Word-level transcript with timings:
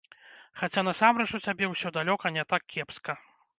Хаця 0.61 0.83
насамрэч 0.87 1.27
у 1.39 1.41
цябе 1.49 1.71
ўсё 1.73 1.93
далёка 1.99 2.35
не 2.41 2.49
так 2.55 2.67
кепска. 2.77 3.13